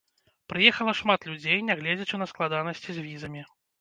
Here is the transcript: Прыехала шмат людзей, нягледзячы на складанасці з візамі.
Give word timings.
Прыехала 0.53 0.95
шмат 1.01 1.27
людзей, 1.31 1.59
нягледзячы 1.69 2.15
на 2.23 2.29
складанасці 2.33 2.89
з 2.97 3.05
візамі. 3.09 3.41